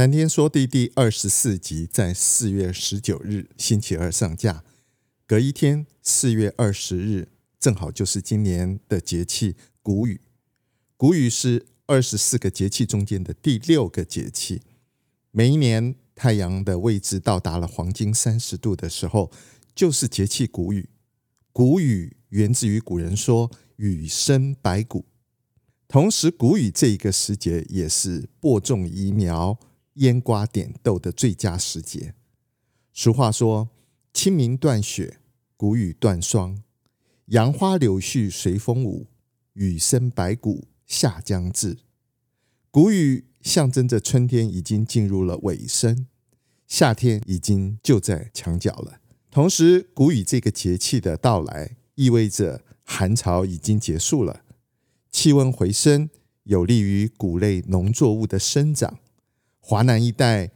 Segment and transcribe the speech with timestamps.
[0.00, 4.64] 谈天说地第二十四集在四月十九日星期二上架，
[5.26, 7.28] 隔一天四月二十日，
[7.58, 10.22] 正好就是今年的节气谷雨。
[10.96, 14.62] 谷雨是二十四个节气中间的第六个节气。
[15.32, 19.30] 每一年太阳的位置到达了黄金三十度的时候，
[19.74, 20.88] 就是节气谷雨。
[21.52, 25.04] 谷雨源自于古人说“雨生百谷”，
[25.86, 29.60] 同时谷雨这一个时节也是播种移苗。
[30.00, 32.14] 腌瓜点豆的最佳时节。
[32.92, 33.70] 俗话说
[34.12, 35.18] ：“清明断雪，
[35.56, 36.62] 谷雨断霜。
[37.26, 39.06] 杨花柳絮随风舞，
[39.52, 41.78] 雨生百谷夏将至。”
[42.72, 46.06] 谷雨象征着春天已经进入了尾声，
[46.66, 49.00] 夏天已经就在墙角了。
[49.30, 54.44] 同时，谷雨这个节气的到来，意味着寒潮已经结束了，
[55.10, 56.08] 气温回升，
[56.44, 58.98] 有利于谷类农作物的生长。
[59.70, 60.50] 华南一带，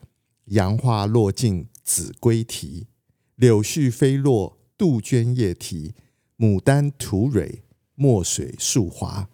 [0.46, 2.88] 杨花落尽子规啼，
[3.36, 5.94] 柳絮飞落杜鹃叶啼，
[6.36, 7.62] 牡丹吐蕊
[7.94, 9.30] 墨水树华。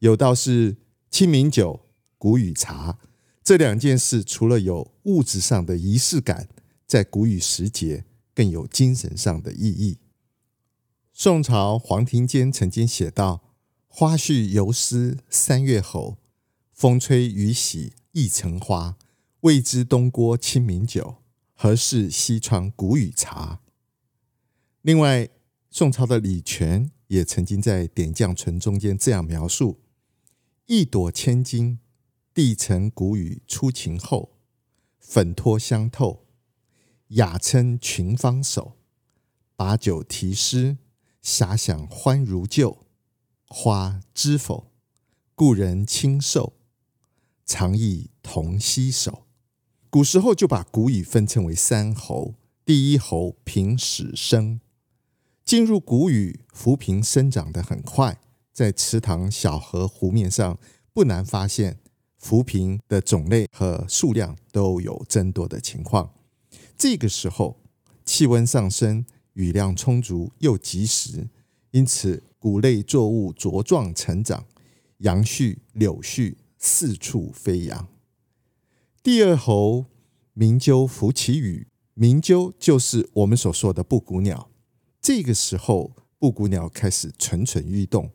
[0.00, 0.76] 有道是
[1.10, 1.86] 清明酒、
[2.18, 2.98] 谷雨茶
[3.42, 6.50] 这两件事，除了有物质上的仪式感，
[6.86, 9.96] 在谷雨时节更有精神上的意义。
[11.14, 13.54] 宋朝黄庭坚曾经写道
[13.88, 16.18] ：“花絮犹思三月侯，
[16.74, 18.98] 风吹雨洗一城花。”
[19.42, 21.16] 未知东郭清明酒，
[21.54, 23.60] 何事西窗谷雨茶？
[24.82, 25.30] 另外，
[25.68, 29.80] 宋朝的李全也曾经在《点绛唇》中间这样描述
[30.66, 31.80] ：“一朵千金，
[32.32, 34.38] 地成谷雨初晴后，
[35.00, 36.24] 粉脱香透，
[37.08, 38.76] 雅称群芳首。
[39.56, 40.78] 把酒题诗，
[41.20, 42.86] 遐想欢如旧。
[43.48, 44.70] 花知否？
[45.34, 46.52] 故人清瘦，
[47.44, 49.26] 常忆同携手。”
[49.92, 54.58] 古时候就把谷雨分称为三候，第一候平始生，
[55.44, 58.18] 进入谷雨，浮萍生长得很快，
[58.54, 60.58] 在池塘、小河、湖面上
[60.94, 61.78] 不难发现
[62.16, 66.14] 浮萍的种类和数量都有增多的情况。
[66.74, 67.60] 这个时候
[68.06, 69.04] 气温上升，
[69.34, 71.28] 雨量充足又及时，
[71.72, 74.46] 因此谷类作物茁壮成长，
[75.00, 77.86] 杨絮、柳絮四处飞扬。
[79.02, 79.86] 第二候，
[80.32, 84.48] 鸣鸠拂其羽，鸣鸠就是我们所说的布谷鸟。
[85.00, 88.12] 这个时候，布谷鸟开始蠢蠢欲动，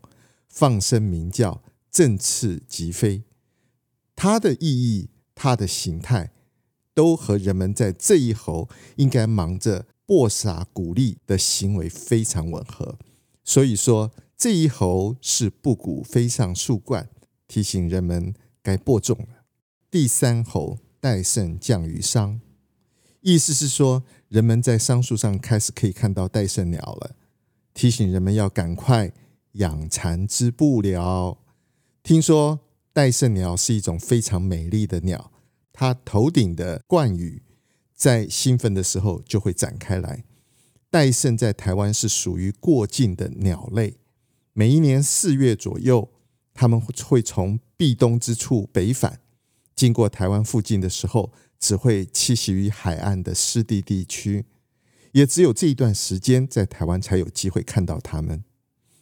[0.48, 1.62] 放声鸣叫，
[1.92, 3.24] 振翅疾飞。
[4.16, 6.32] 它的意义、它的形态，
[6.94, 12.98] 都和人们在这一候应该忙着播撒谷粒的行为非常吻合。
[13.44, 17.10] 所以说，这一候是布谷飞上树冠，
[17.46, 18.34] 提醒人们
[18.64, 19.37] 该播种了。
[19.90, 22.42] 第三候，戴胜降于桑，
[23.22, 27.16] 意思是说，人们在桑树上开始可以看到戴胜鸟了，
[27.74, 29.14] 提醒人们要赶快
[29.54, 31.38] 养蚕织布了。
[32.04, 32.60] 听说
[32.92, 35.32] 戴胜鸟是一种非常美丽的鸟，
[35.72, 37.44] 它头顶的冠羽
[37.96, 40.26] 在兴奋的时候就会展开来。
[40.90, 43.96] 戴胜在台湾是属于过境的鸟类，
[44.52, 46.12] 每一年四月左右，
[46.54, 49.22] 它们会从避冬之处北返。
[49.78, 54.46] 经过台湾附近的时候，只会栖息于海岸的湿地地区，
[55.12, 58.44] 也只有这一段时间在台湾才有机会看到它们。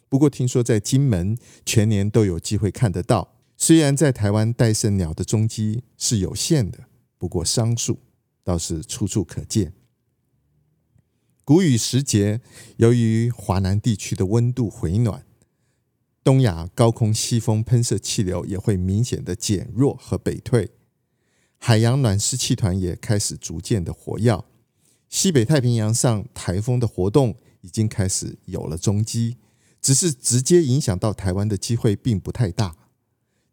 [0.08, 3.32] 不过听说在金门全年都有机会看得到。
[3.56, 6.84] 虽然在台湾戴胜鸟的踪迹是有限的，
[7.16, 7.98] 不过桑树
[8.44, 9.72] 倒是处处可见。
[11.42, 12.40] 谷雨时节，
[12.76, 15.25] 由于华南地区的温度回暖。
[16.26, 20.72] 东亚高空西风喷射气流也会明显的减弱和北退，
[21.56, 24.44] 海洋暖湿气团也开始逐渐的活跃，
[25.08, 29.36] 西北太平洋上台风的活动已经开始有了踪迹，
[29.80, 32.74] 只是直接影响到台湾的机会并不太大。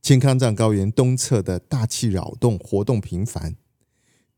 [0.02, 3.56] 青康藏高原东侧的大气扰动活动频繁，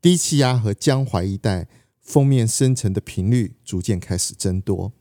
[0.02, 1.68] 低气压和江淮一带
[2.02, 4.92] 锋面生成的频率逐渐开始增多，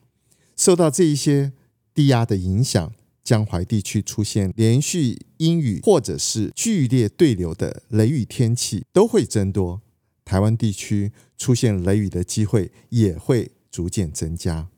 [0.55, 1.51] 受到这一些
[1.93, 2.93] 低压的影响。
[3.25, 9.81] 江淮地区出现连续阴雨或者是剧烈对流的雷雨天气都会增多，
[10.23, 14.69] 台湾地区出现雷雨的机会也会逐渐增加。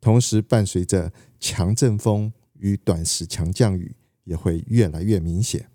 [0.00, 5.70] 同时，伴随着强阵风与短时强降雨也会越来越明显。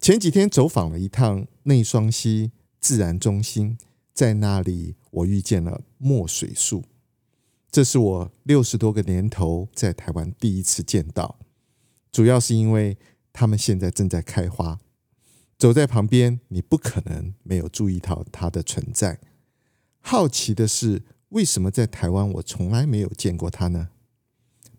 [0.00, 3.76] 前几天走访了一趟内双溪自然中心，
[4.14, 6.84] 在那里我遇见了墨水树。
[7.70, 11.38] 这是我六十多个年头在台湾第一次见到，
[12.10, 12.98] 主要是因为
[13.32, 14.80] 它们现在正在开花。
[15.56, 19.20] 走在旁边，你不可能没有注意到它的存在。
[20.00, 23.90] 好奇的是，为什么在台湾我从来没有见过它呢？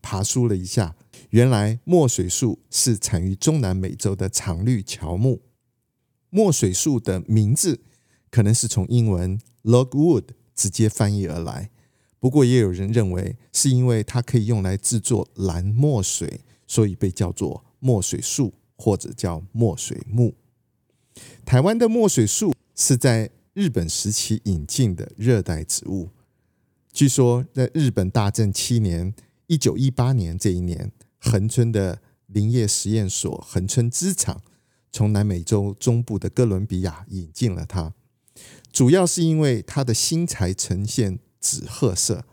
[0.02, 0.96] 爬梳了一下，
[1.30, 5.44] 原来墨水树是产于中南美洲的常绿乔木。
[6.30, 7.82] 墨水树的名字
[8.30, 11.70] 可能是从英文 logwood 直接翻译而来。
[12.22, 20.36] 不过，也有人认为是因为它可以用来制作蓝墨水，所以被叫做墨水树或者叫墨水木。
[21.44, 26.10] 台湾的墨水树是在日本时期引进的热带植物。
[26.94, 29.16] 据说，在日本大正七年
[29.48, 34.44] （一九一八年）这一年，恒春的林业实验所恒春织厂
[34.92, 37.96] 从南美洲中部的哥伦比亚引进了它，
[38.72, 41.18] 主要是因为它的新材呈现。
[41.42, 42.24] 紫褐色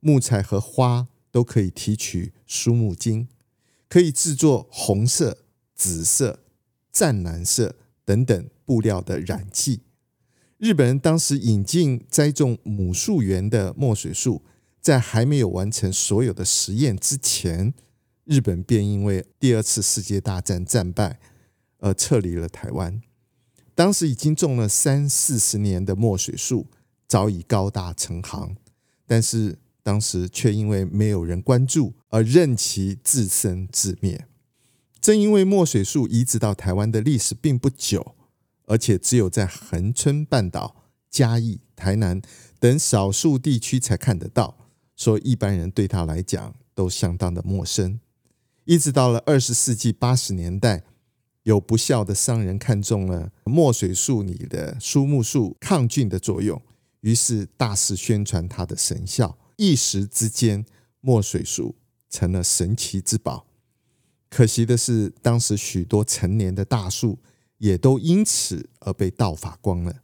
[0.00, 3.28] 木材和花都可以提取苏木精，
[3.88, 5.44] 可以制作红色、
[5.74, 6.40] 紫色、
[6.92, 9.82] 湛蓝色等等布料的染剂。
[10.58, 14.42] 日本人当时引进栽种母树园的墨水树，
[14.80, 17.72] 在还没有完成所有的实验之前，
[18.24, 21.20] 日本便因为第二次世界大战战败
[21.78, 23.00] 而撤离了台湾。
[23.76, 26.66] 当时已经种了三四十年的墨水树。
[27.08, 28.54] 早已高大成行，
[29.06, 34.26] 但是当时却因为没有人关注而任其自生自灭。
[35.00, 38.14] 正因为墨水树移植到台湾的历史并不久，
[38.66, 42.20] 而且只有在恒春半岛、嘉义、台南
[42.60, 47.98] 等少数地区才看得到，所以一般人对它来讲都相当的陌生。
[48.64, 50.84] 一直到了二十世纪八十年代，
[51.44, 56.60] 有不肖的商人看中了墨水树里的苏木树抗菌的作用。
[57.00, 60.64] 于是大肆宣传它的神效，一时之间，
[61.00, 61.76] 墨水树
[62.10, 63.46] 成了神奇之宝。
[64.28, 67.18] 可惜的是，当时许多成年的大树
[67.58, 70.02] 也都因此而被盗伐光了。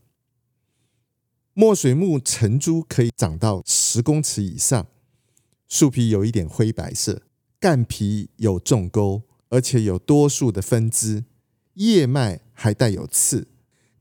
[1.53, 4.87] 墨水木成株可以长到十公尺以上，
[5.69, 7.23] 树皮有一点灰白色，
[7.61, 11.25] 干皮有纵沟，而且有多数的分支，
[11.75, 13.49] 叶脉还带有刺。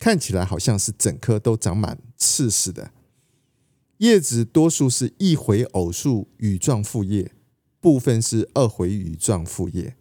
[0.04, 2.92] 看起来好像是整棵都长满刺似的，
[4.00, 7.32] 叶子多数是一回偶数羽状复叶，
[7.80, 9.96] 部分是二回羽状复叶。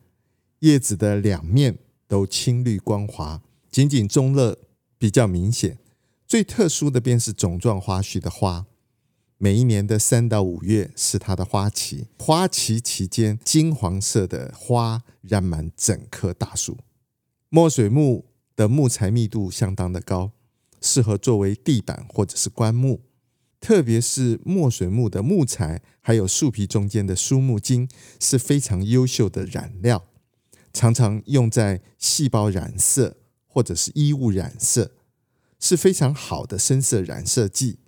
[0.58, 1.78] 叶子的两面
[2.08, 4.58] 都青绿光滑，仅仅中肋
[4.98, 5.78] 比较明显。
[6.26, 8.66] 最特殊的便是种状花序的花，
[9.38, 16.78] 每一年的三到五月是它的花期，花期期间金黄色的花染满整棵大树。
[17.48, 18.31] 墨水木。
[18.54, 20.32] 的木材密度相当的高，
[20.80, 23.00] 适合作为地板或者是棺木。
[23.60, 30.08] 特别是墨水木的木材，还有树皮中间的苏木精是非常优秀的染料，
[30.72, 34.90] 常常用在细胞染色或者是衣物染色，
[35.60, 37.78] 是非常好的深色染色剂。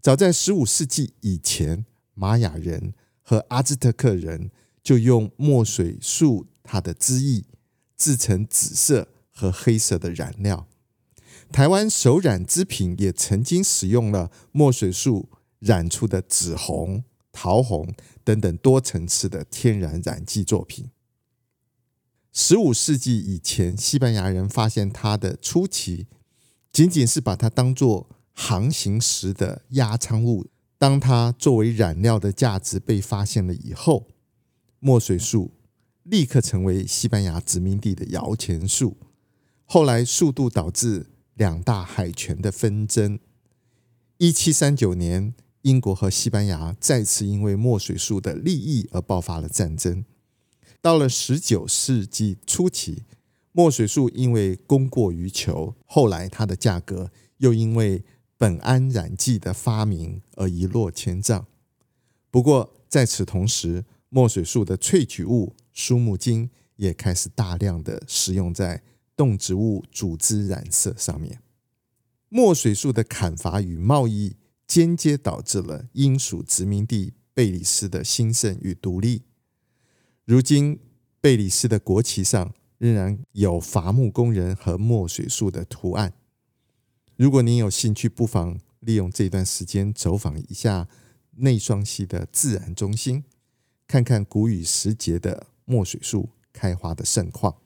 [0.00, 1.84] 早在十五世纪以前，
[2.14, 4.52] 玛雅人和阿兹特克人
[4.84, 7.44] 就用墨水树它的汁液
[7.96, 9.08] 制成紫色。
[9.42, 10.68] 和黑色的染料，
[11.50, 20.90] 台湾手染织品也曾经使用了墨水树染出的紫红、桃红等等多层次的天然染剂作品。
[22.32, 26.06] 十五世纪以前，西班牙人发现它的初期，
[26.72, 30.46] 仅仅是把它当作航行时的压舱物。
[30.78, 34.06] 当它作为染料的价值被发现了以后，
[34.78, 35.50] 墨水树
[36.04, 38.96] 立刻成为西班牙殖民地的摇钱树。
[39.74, 43.18] 后来，速度导致两大海权的纷争。
[44.18, 50.04] 一七三九年，英国和西班牙再次因为墨水树的利益而爆发了战争。
[50.82, 53.04] 到了十九世纪初期，
[53.52, 58.04] 墨水树因为供过于求，后来它的价格又因为
[58.38, 61.46] 苯胺染剂的发明而一落千丈。
[62.30, 68.82] 不过，在此同时，墨水树的萃取物苏木精也开始大量的使用在。
[69.16, 71.40] 动植物组织染色上面，
[72.28, 79.22] 墨水树的砍伐与贸易间接导致了英属殖民地贝里斯的兴盛与独立。
[80.24, 80.80] 如今
[81.20, 86.14] 贝里斯的国旗上仍然有伐木工人和墨水树的图案。
[87.16, 90.88] 如果您有兴趣，不妨利用这段时间走访一下
[91.36, 93.24] 内双溪的自然中心，
[93.86, 97.61] 看看谷雨时节的墨水树开花的盛况。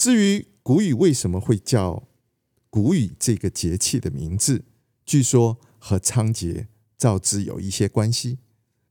[0.00, 2.08] 至于谷雨为什么会叫
[2.70, 4.64] 谷雨这个节气的名字，
[5.04, 8.38] 据说和仓颉造字有一些关系。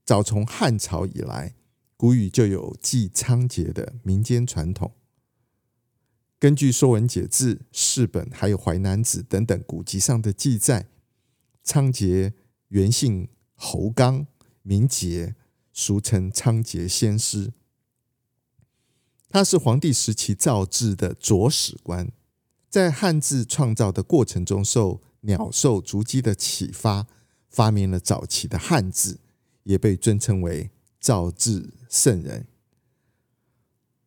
[0.04, 1.56] 早从汉朝以来，
[1.96, 4.92] 谷雨就有祭仓颉的民间传统。
[6.38, 10.86] 根据《说文解字》《释本》还有《淮南子》等等古籍上的记载，
[11.64, 12.34] 仓颉
[12.68, 14.28] 原姓侯刚，
[14.62, 15.34] 名节，
[15.72, 17.52] 俗称仓颉先师。
[19.30, 22.12] 他是黄帝时期造字的左史官，
[22.68, 27.06] 在汉字创造的过程中，受鸟兽足迹的启发，
[27.48, 29.20] 发明了早期的汉字。
[29.64, 32.46] 也被尊称为造字圣人。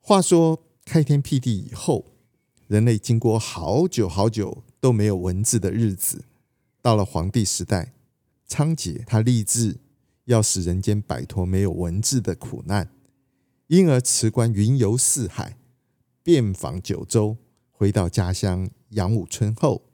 [0.01, 2.05] 话说开天辟地以后，
[2.67, 6.25] 人类经过好久好久都没有文字的日子，
[6.81, 7.93] 到了黄帝时代，
[8.47, 9.77] 仓颉他立志
[10.25, 12.89] 要使人间摆脱没有文字的苦难，
[13.73, 15.57] 因而辞官云游四海，
[16.21, 17.37] 遍访九州，
[17.71, 19.89] 回到家乡杨武村后，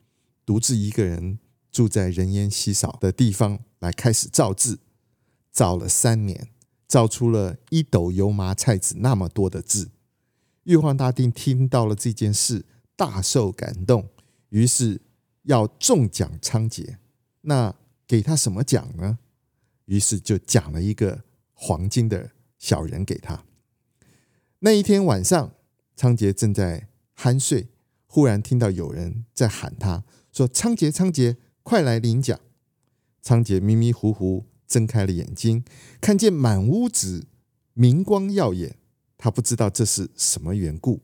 [0.45, 1.39] 独自一个人
[1.71, 4.79] 住在人烟稀少的地方，来开始造字。
[5.53, 6.50] 造了三年，
[6.89, 9.91] 造出了一斗油麻菜籽那么多的字。
[10.63, 12.65] 玉皇大帝听到了这件事，
[12.98, 14.09] 大受感动，
[14.50, 15.00] 于是
[15.43, 16.98] 要重奖仓颉。
[17.43, 17.74] 那
[18.05, 19.19] 给他什么奖呢？
[19.86, 23.45] 于是就奖了一个黄金的小人给他。
[24.60, 25.54] 那一天晚上，
[25.96, 27.70] 仓颉正在酣睡，
[28.06, 32.39] 忽然听到有人在喊他，说：“仓颉，仓颉，快来领奖！”
[33.22, 34.46] 仓颉迷迷糊糊。
[34.70, 35.66] 睁开了眼睛，
[36.00, 37.25] 看见满屋子
[37.74, 38.75] 明光耀眼，
[39.18, 41.01] 他不知道这是什么缘故，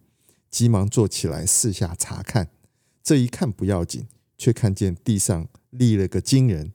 [0.51, 2.49] 急忙坐起来四下查看。
[3.01, 4.07] 这一看不要紧，
[4.37, 6.73] 却看见地上立了个金人。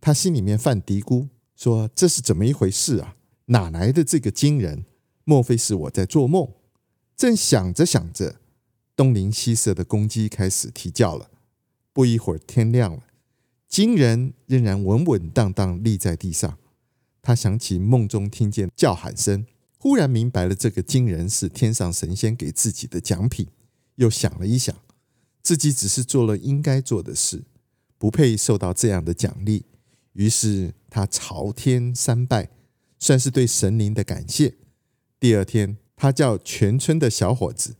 [0.00, 3.16] 他心里面犯嘀咕，说：“这是怎么一回事啊？
[3.46, 4.86] 哪来的这个金人？
[5.24, 6.48] 莫非是我在做梦？”
[7.16, 8.36] 正想着想着，
[8.96, 11.30] 东邻西舍的公鸡开始啼叫了。
[11.92, 13.02] 不一会儿，天亮了。
[13.68, 16.58] 金人仍然稳稳当当立在地上，
[17.20, 19.46] 他想起梦中听见叫喊声，
[19.78, 23.48] 忽然明白了这个金人是天上神仙给自己的奖品。
[23.96, 24.74] 又想了一想，
[25.42, 27.44] 自己只是做了应该做的事，
[27.98, 29.66] 不配受到这样的奖励。
[30.14, 32.48] 于是他朝天三拜，
[32.98, 34.54] 算是对神灵的感谢。
[35.20, 37.76] 第二天，他叫全村的小伙子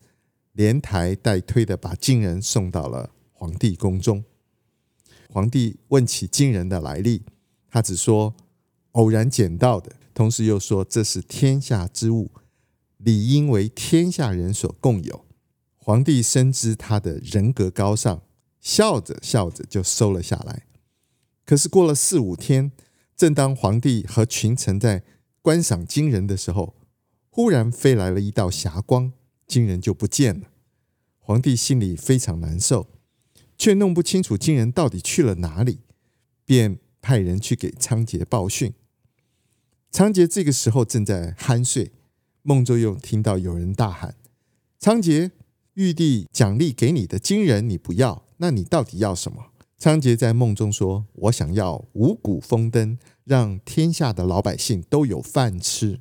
[0.52, 4.22] 连抬带推的把金人送到了皇帝宫中。
[5.30, 7.22] 皇帝问起金人的来历，
[7.70, 8.34] 他只说
[8.92, 12.30] 偶然捡到的，同时又说这是天下之物，
[12.98, 15.24] 理应为天下人所共有。
[15.78, 18.20] 皇帝深知他的人格高尚，
[18.60, 20.66] 笑着笑着就收了下来。
[21.46, 22.70] 可是过了四五天，
[23.16, 25.02] 正当皇帝和群臣在
[25.40, 26.74] 观赏金人的时候，
[27.40, 29.14] 忽然飞来了一道霞光，
[29.46, 30.48] 金人就不见了。
[31.18, 32.86] 皇帝心里非常难受。
[33.56, 35.80] 却弄不清楚金人到底去了哪里，
[36.44, 38.74] 便派人去给仓颉报讯。
[39.90, 41.92] 仓颉这个时候正在酣睡，
[42.42, 44.16] 梦中又听到有人大喊
[44.78, 45.30] ：“仓颉，
[45.74, 56.00] 玉帝奖励给你的金人你不要，那你到底要什么？”仓颉在梦中说：“我想要五谷丰登，让天下的老百姓都有饭吃。”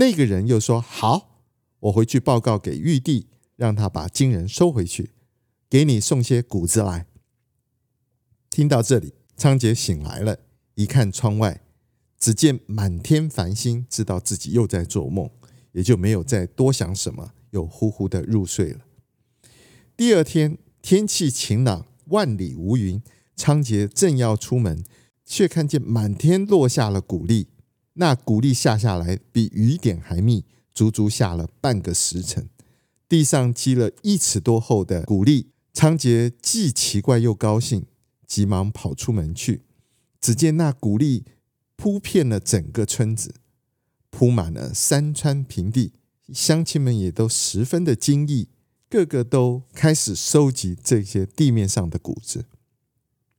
[0.00, 1.44] 那个人又说：“好，
[1.80, 3.26] 我回去报告给玉帝，
[3.56, 5.10] 让他把金人收回去。”
[5.68, 7.06] 给你送些谷子来。
[8.48, 10.38] 听到这里，仓颉醒来了，
[10.74, 11.60] 一看窗外，
[12.18, 15.30] 只见满天繁星，知道自己又在做梦，
[15.72, 18.80] 也就没有再多想什么，又呼呼的入睡了。
[19.96, 23.02] 第二天天气晴朗，万里无云，
[23.36, 24.82] 仓颉正要出门，
[25.26, 27.48] 却看见满天落下了谷粒，
[28.00, 32.48] 那谷粒下下来比雨点还密，足足下了半个时辰，
[33.06, 35.50] 地上积了一尺多厚的谷粒。
[35.74, 37.84] 仓颉既奇怪又高兴，
[38.26, 39.64] 急忙跑出门去。
[40.18, 41.26] 只见那谷粒
[41.76, 43.34] 铺遍了整个村子，
[44.08, 45.92] 铺满了山川平地，
[46.32, 48.48] 乡亲们也都十分的惊异，
[48.88, 52.46] 个个都开始收集这些地面上的谷子。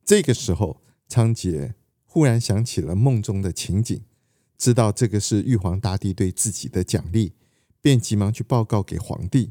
[0.04, 1.72] 这个时候，仓颉
[2.06, 4.00] 忽然想起了梦中的情景，
[4.62, 7.32] 知道这个是玉皇大帝对自己的奖励，
[7.80, 9.50] 便急忙去报告给皇帝。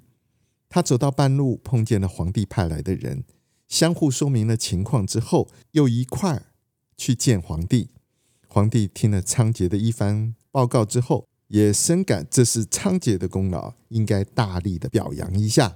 [0.69, 3.25] 他走到半路，碰见了皇帝派来的人，
[3.67, 6.45] 相互说明了情况之后，又一块儿
[6.95, 7.89] 去见皇帝。
[8.47, 15.75] 皇帝听了仓颉的一番报告之后，也深感这是仓颉的功劳，应该大力的表扬一下。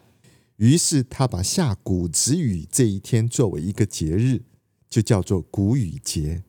[0.56, 4.44] 于是他把下谷子雨这一天作为一个节日，
[4.89, 6.44] 就叫做谷雨节，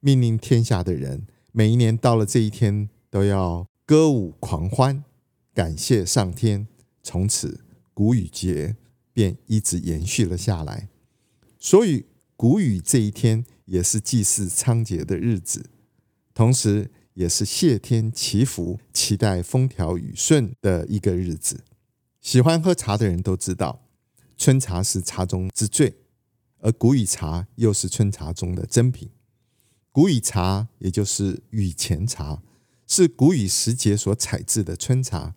[0.00, 5.04] 命令天下的人每一年到了这一天都要歌舞狂欢，
[5.52, 6.68] 感谢上天。
[7.02, 8.76] 从此谷雨节
[9.12, 10.88] 便一直延续了下来。
[11.58, 15.70] 所以谷雨这一天也是祭祀仓颉的日子，
[16.32, 21.64] 同时也是谢天祈福、期待风调雨顺的一个日子。
[22.20, 23.82] 喜欢喝茶的人都知道，
[24.36, 25.96] 春茶是茶中之最，
[26.58, 29.10] 而谷雨茶又是春茶中的珍品。
[29.92, 32.42] 谷雨茶也就是雨前茶，
[32.86, 35.34] 是谷雨时节所采制的春茶。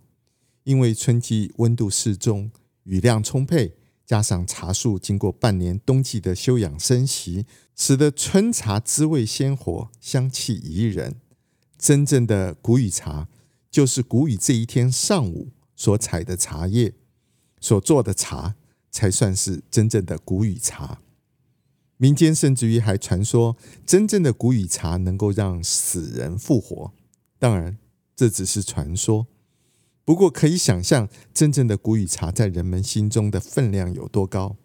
[0.64, 2.52] 因为春季温度适中，
[2.84, 7.46] 雨量充沛，加上茶树经过半年冬季的休养生息，
[7.76, 11.16] 使得春茶滋味鲜活，香气宜人。
[11.78, 13.28] 真正的谷雨茶，
[13.70, 15.50] 就是谷雨这一天上午。
[15.76, 16.94] 所采的茶叶，
[17.60, 18.56] 所做的茶，
[18.92, 21.02] 才算是真正的谷雨茶。
[22.04, 23.56] 民间甚至于还传说，
[23.86, 26.92] 真正的谷雨茶能够让死人复活。
[27.40, 27.78] 当然，
[28.14, 29.28] 这只是传说。
[30.04, 34.58] 不过，可以想象，真正的谷雨茶在人们心中的分量有多高。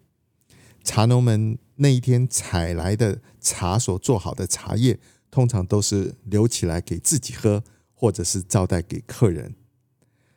[0.83, 4.99] 茶农们那一天采来的茶所做好的茶叶，
[5.31, 9.55] 通常都是留起来给自己喝，或者是招待给客人。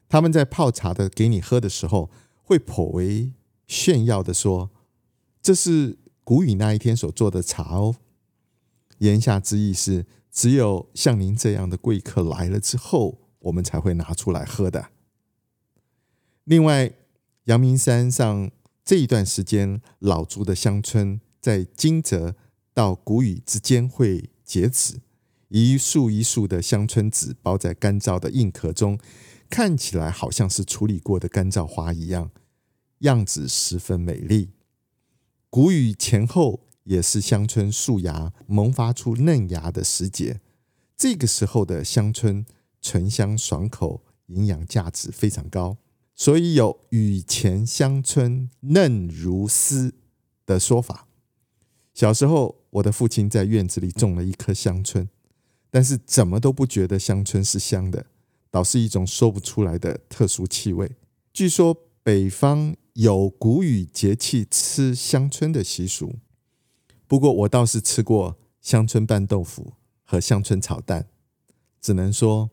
[0.09, 2.13] 他们在泡茶的给你喝的时候，
[2.45, 3.33] 会颇为
[3.67, 4.71] 炫耀的说
[5.43, 7.97] ：“这是谷雨那一天所做的茶哦。”
[8.99, 14.91] 言下之意是，只有像您这样的贵客来了之后，我们才会拿出来喝的。
[16.45, 16.93] 另外，
[17.45, 18.51] 阳明山上
[18.85, 22.35] 这一段时间，老竹的香椿在惊蛰
[22.73, 25.01] 到谷雨之间会结籽，
[25.49, 28.99] 一束一束的香椿籽包在干燥的硬壳中。
[29.51, 32.31] 看起来好像是处理过的干燥花一样，
[33.01, 34.51] 样子十分美丽。
[35.53, 40.41] 谷雨前后也是香椿树芽萌发出嫩芽的时节，
[40.97, 42.47] 这个时候的香椿
[42.81, 45.77] 醇香爽口，营养价值非常高，
[46.15, 49.93] 所以有“雨前香椿嫩如丝”
[50.47, 51.07] 的说法。
[51.93, 55.07] 小时候，我的父亲在院子里种了一棵香椿，
[55.71, 58.07] 但是怎么都不觉得香椿是香的。
[58.51, 60.93] 倒是一种说不出来的特殊气味。
[61.31, 66.17] 据说北方有谷雨节气吃香椿的习俗，
[67.07, 71.09] 不过我倒是吃过香椿拌豆腐和香椿炒蛋，
[71.81, 72.51] 只能说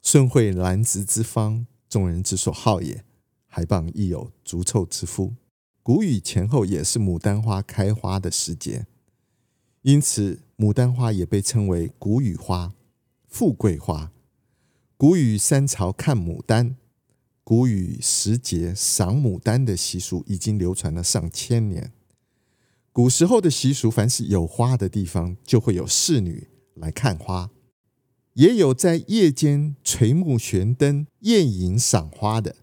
[0.00, 3.04] 顺惠兰植之方，众人之所好也。
[3.52, 5.34] 还傍亦有足臭之夫。
[5.82, 8.86] 谷雨前后也是牡丹花开花的时节，
[9.82, 12.72] 因此牡丹花也被称为谷雨花、
[13.26, 14.12] 富贵花。
[14.96, 16.76] 谷雨三朝看牡丹，
[17.42, 21.92] 谷雨时节赏牡丹的习俗已经流传了上千年。
[22.92, 27.50] 古时候的习俗，凡是有花的地方，就会有侍女来看花，
[28.34, 32.56] 也有在夜间垂目悬灯宴饮赏花的，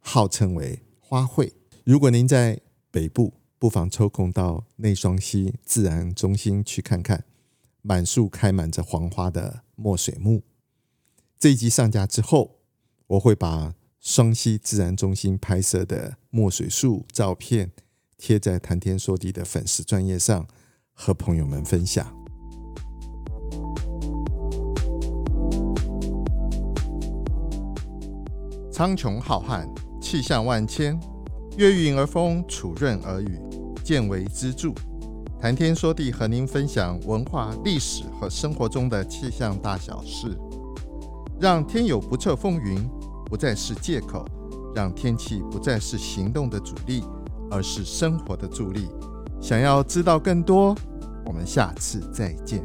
[0.00, 1.52] 号称为花会。
[1.84, 2.60] 如果您在
[2.90, 7.24] 北部，不妨抽空到内双溪自然中心去看看，
[7.82, 10.42] 满树开满着黄花的墨水木。
[11.38, 12.58] 这一集上架之后，
[13.06, 17.72] 我会把双溪自然中心拍摄的墨水树照片
[18.16, 20.46] 贴在谈天说地的粉丝专业上，
[20.92, 22.06] 和朋友们分享。
[28.72, 29.68] 苍穹浩瀚，
[30.00, 30.98] 气象万千，
[31.56, 33.40] 月晕而风，础润而雨，
[33.82, 34.72] 见微知著。
[35.40, 40.38] 谈天说地，和您分享文化、历史和生活中的气象大小事。
[41.40, 42.88] 让天有不测风云
[43.28, 44.24] 不再是借口，
[44.74, 47.04] 让天气不再是行动的阻力，
[47.50, 48.88] 而是生活的助力。
[49.40, 50.74] 想要知道更多，
[51.24, 52.64] 我们下次再见。